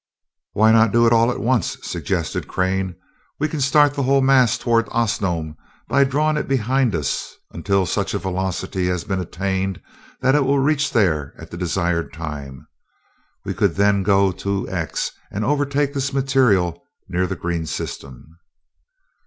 "Why 0.53 0.71
not 0.71 0.91
do 0.91 1.05
it 1.05 1.13
all 1.13 1.29
at 1.29 1.39
once?" 1.39 1.77
suggested 1.83 2.47
Crane. 2.47 2.95
"We 3.39 3.47
can 3.47 3.61
start 3.61 3.93
that 3.93 4.01
whole 4.01 4.21
mass 4.21 4.57
toward 4.57 4.87
Osnome 4.89 5.55
by 5.87 6.05
drawing 6.05 6.37
it 6.37 6.47
behind 6.47 6.95
us 6.95 7.35
until 7.51 7.85
such 7.85 8.15
a 8.15 8.17
velocity 8.17 8.87
has 8.87 9.03
been 9.03 9.19
attained 9.19 9.79
that 10.21 10.33
it 10.33 10.43
will 10.43 10.57
reach 10.57 10.91
there 10.91 11.35
at 11.37 11.51
the 11.51 11.55
desired 11.57 12.11
time. 12.13 12.67
We 13.45 13.53
could 13.53 13.75
then 13.75 14.01
go 14.01 14.31
to 14.31 14.67
'X,' 14.67 15.11
and 15.29 15.45
overtake 15.45 15.93
this 15.93 16.11
material 16.11 16.81
near 17.07 17.27
the 17.27 17.35
green 17.35 17.67
system." 17.67 18.39